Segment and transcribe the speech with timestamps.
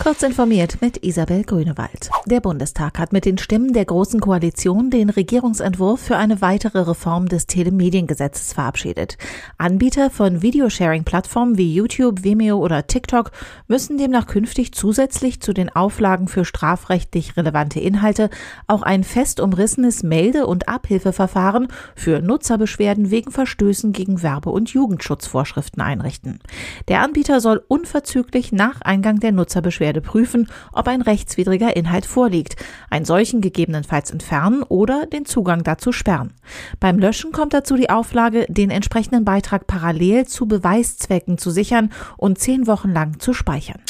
[0.00, 2.08] Kurz informiert mit Isabel Grünewald.
[2.24, 7.26] Der Bundestag hat mit den Stimmen der Großen Koalition den Regierungsentwurf für eine weitere Reform
[7.26, 9.18] des Telemediengesetzes verabschiedet.
[9.58, 13.32] Anbieter von Videosharing-Plattformen wie YouTube, Vimeo oder TikTok
[13.66, 18.30] müssen demnach künftig zusätzlich zu den Auflagen für strafrechtlich relevante Inhalte
[18.68, 25.82] auch ein fest umrissenes Melde- und Abhilfeverfahren für Nutzerbeschwerden wegen Verstößen gegen Werbe- und Jugendschutzvorschriften
[25.82, 26.38] einrichten.
[26.86, 32.56] Der Anbieter soll unverzüglich nach Eingang der Nutzerbeschwerde Beschwerde prüfen, ob ein rechtswidriger Inhalt vorliegt,
[32.90, 36.34] einen solchen gegebenenfalls entfernen oder den Zugang dazu sperren.
[36.78, 42.38] Beim Löschen kommt dazu die Auflage, den entsprechenden Beitrag parallel zu Beweiszwecken zu sichern und
[42.38, 43.80] zehn Wochen lang zu speichern.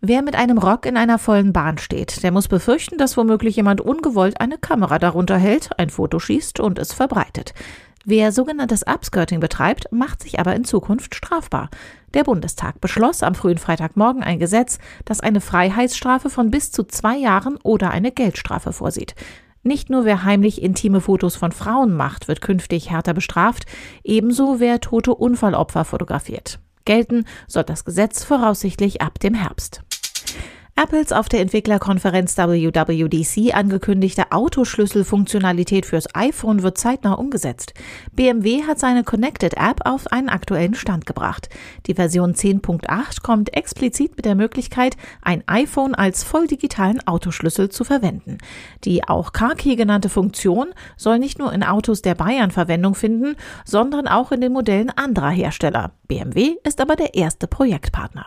[0.00, 3.80] Wer mit einem Rock in einer vollen Bahn steht, der muss befürchten, dass womöglich jemand
[3.80, 7.54] ungewollt eine Kamera darunter hält, ein Foto schießt und es verbreitet.
[8.10, 11.68] Wer sogenanntes Upskirting betreibt, macht sich aber in Zukunft strafbar.
[12.14, 17.18] Der Bundestag beschloss am frühen Freitagmorgen ein Gesetz, das eine Freiheitsstrafe von bis zu zwei
[17.18, 19.14] Jahren oder eine Geldstrafe vorsieht.
[19.62, 23.66] Nicht nur wer heimlich intime Fotos von Frauen macht, wird künftig härter bestraft,
[24.04, 26.60] ebenso wer tote Unfallopfer fotografiert.
[26.86, 29.82] Gelten soll das Gesetz voraussichtlich ab dem Herbst.
[30.80, 37.74] Apples auf der Entwicklerkonferenz WWDC angekündigte Autoschlüsselfunktionalität fürs iPhone wird zeitnah umgesetzt.
[38.12, 41.48] BMW hat seine Connected App auf einen aktuellen Stand gebracht.
[41.88, 47.82] Die Version 10.8 kommt explizit mit der Möglichkeit, ein iPhone als voll digitalen Autoschlüssel zu
[47.82, 48.38] verwenden.
[48.84, 53.34] Die auch CarKey genannte Funktion soll nicht nur in Autos der Bayern Verwendung finden,
[53.64, 55.90] sondern auch in den Modellen anderer Hersteller.
[56.06, 58.26] BMW ist aber der erste Projektpartner.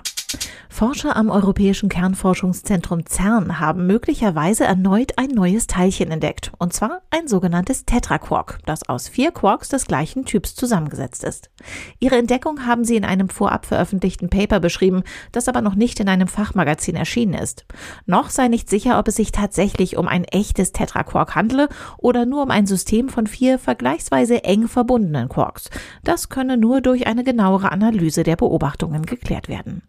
[0.71, 7.27] Forscher am Europäischen Kernforschungszentrum CERN haben möglicherweise erneut ein neues Teilchen entdeckt, und zwar ein
[7.27, 11.51] sogenanntes Tetraquark, das aus vier Quarks des gleichen Typs zusammengesetzt ist.
[11.99, 16.07] Ihre Entdeckung haben sie in einem vorab veröffentlichten Paper beschrieben, das aber noch nicht in
[16.07, 17.65] einem Fachmagazin erschienen ist.
[18.05, 22.43] Noch sei nicht sicher, ob es sich tatsächlich um ein echtes Tetraquark handle oder nur
[22.43, 25.69] um ein System von vier vergleichsweise eng verbundenen Quarks.
[26.03, 29.83] Das könne nur durch eine genauere Analyse der Beobachtungen geklärt werden.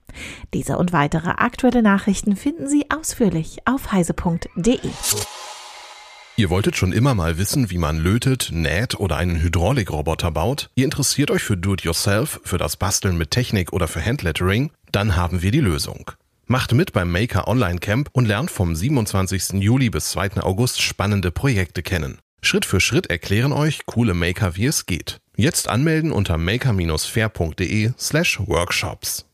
[0.55, 4.79] Diese und weitere aktuelle Nachrichten finden Sie ausführlich auf heise.de.
[6.37, 10.71] Ihr wolltet schon immer mal wissen, wie man lötet, näht oder einen Hydraulikroboter baut?
[10.75, 14.71] Ihr interessiert euch für Do-it-yourself, für das Basteln mit Technik oder für Handlettering?
[14.91, 16.11] Dann haben wir die Lösung.
[16.47, 19.63] Macht mit beim Maker Online Camp und lernt vom 27.
[19.63, 20.43] Juli bis 2.
[20.43, 22.19] August spannende Projekte kennen.
[22.43, 25.19] Schritt für Schritt erklären euch coole Maker, wie es geht.
[25.37, 29.27] Jetzt anmelden unter maker-fair.de slash workshops.